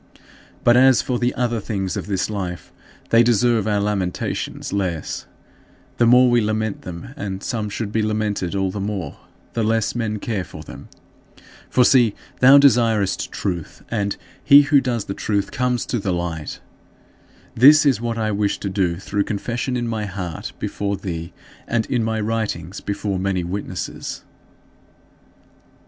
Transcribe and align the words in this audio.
But 0.63 0.75
as 0.77 1.03
for 1.03 1.19
the 1.19 1.31
other 1.35 1.59
things 1.59 1.95
of 1.95 2.07
this 2.07 2.27
life, 2.27 2.71
they 3.11 3.21
deserve 3.21 3.67
our 3.67 3.79
lamentations 3.79 4.73
less, 4.73 5.27
the 5.97 6.07
more 6.07 6.27
we 6.27 6.41
lament 6.41 6.81
them; 6.81 7.09
and 7.15 7.43
some 7.43 7.69
should 7.69 7.91
be 7.91 8.01
lamented 8.01 8.55
all 8.55 8.71
the 8.71 8.79
more, 8.79 9.17
the 9.53 9.63
less 9.63 9.93
men 9.93 10.17
care 10.17 10.43
for 10.43 10.63
them. 10.63 10.89
For 11.69 11.85
see, 11.85 12.15
"Thou 12.39 12.57
desirest 12.57 13.31
truth" 13.31 13.83
and 13.89 14.17
"he 14.43 14.63
who 14.63 14.81
does 14.81 15.05
the 15.05 15.13
truth 15.13 15.51
comes 15.51 15.85
to 15.85 15.99
the 15.99 16.11
light." 16.11 16.61
This 17.53 17.85
is 17.85 18.01
what 18.01 18.17
I 18.17 18.31
wish 18.31 18.59
to 18.61 18.71
do 18.71 18.97
through 18.97 19.25
confession 19.25 19.77
in 19.77 19.87
my 19.87 20.05
heart 20.05 20.51
before 20.57 20.97
thee, 20.97 21.31
and 21.67 21.85
in 21.85 22.03
my 22.03 22.19
writings 22.19 22.81
before 22.81 23.19
many 23.19 23.43
witnesses. 23.43 24.23